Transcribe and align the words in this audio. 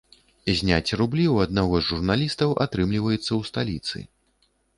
Зняць 0.59 0.95
рублі 1.01 1.25
ў 1.33 1.47
аднаго 1.47 1.75
з 1.81 1.85
журналістаў 1.91 2.55
атрымліваецца 2.67 3.27
ў 3.27 3.41
сталіцы. 3.53 3.97